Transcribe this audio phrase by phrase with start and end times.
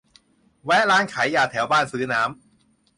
[0.65, 2.41] แวะร้านขายยาแถวบ้านซื้อน้ำ